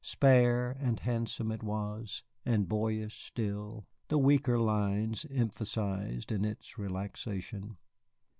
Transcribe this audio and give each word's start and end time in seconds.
Spare 0.03 0.71
and 0.79 0.99
handsome 1.01 1.51
it 1.51 1.61
was, 1.61 2.23
and 2.43 2.67
boyish 2.67 3.15
still, 3.17 3.85
the 4.07 4.17
weaker 4.17 4.57
lines 4.57 5.27
emphasized 5.29 6.31
in 6.31 6.43
its 6.43 6.75
relaxation. 6.79 7.77